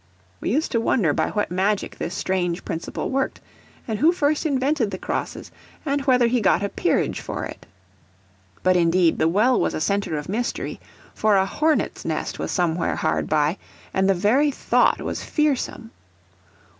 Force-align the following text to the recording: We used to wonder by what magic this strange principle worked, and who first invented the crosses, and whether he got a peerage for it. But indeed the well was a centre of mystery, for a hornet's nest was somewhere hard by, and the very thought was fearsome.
We 0.39 0.49
used 0.49 0.71
to 0.71 0.81
wonder 0.81 1.13
by 1.13 1.29
what 1.29 1.51
magic 1.51 1.95
this 1.99 2.15
strange 2.15 2.65
principle 2.65 3.11
worked, 3.11 3.39
and 3.87 3.99
who 3.99 4.11
first 4.11 4.47
invented 4.47 4.89
the 4.89 4.97
crosses, 4.97 5.51
and 5.85 6.01
whether 6.05 6.25
he 6.25 6.41
got 6.41 6.63
a 6.63 6.69
peerage 6.69 7.21
for 7.21 7.45
it. 7.45 7.67
But 8.63 8.75
indeed 8.75 9.19
the 9.19 9.27
well 9.29 9.61
was 9.61 9.75
a 9.75 9.79
centre 9.79 10.17
of 10.17 10.27
mystery, 10.27 10.79
for 11.13 11.35
a 11.35 11.45
hornet's 11.45 12.03
nest 12.03 12.39
was 12.39 12.49
somewhere 12.49 12.95
hard 12.95 13.29
by, 13.29 13.59
and 13.93 14.09
the 14.09 14.15
very 14.15 14.49
thought 14.49 15.01
was 15.01 15.23
fearsome. 15.23 15.91